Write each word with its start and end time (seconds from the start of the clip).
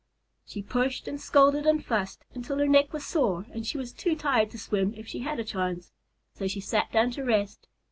She 0.47 0.63
pushed 0.63 1.07
and 1.07 1.21
scolded 1.21 1.67
and 1.67 1.85
fussed 1.85 2.25
until 2.33 2.57
her 2.57 2.67
neck 2.67 2.91
was 2.91 3.05
sore 3.05 3.45
and 3.51 3.67
she 3.67 3.77
was 3.77 3.93
too 3.93 4.15
tired 4.15 4.49
to 4.49 4.57
swim 4.57 4.95
if 4.95 5.07
she 5.07 5.19
had 5.19 5.39
a 5.39 5.43
chance, 5.43 5.91
so 6.33 6.47
she 6.47 6.59
sat 6.59 6.91
down 6.91 7.11
to 7.11 7.23
rest. 7.23 7.67